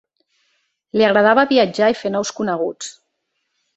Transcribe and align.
Li 1.01 1.05
agradava 1.09 1.45
viatjar 1.53 1.91
i 1.93 1.99
fer 2.03 2.13
nous 2.17 2.33
coneguts. 2.39 2.91